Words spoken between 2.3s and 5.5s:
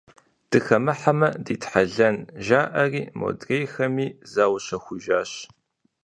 жаӀэри, модрейхэми заущэхужащ.